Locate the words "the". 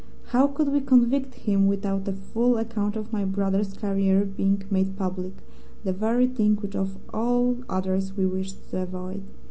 5.83-5.93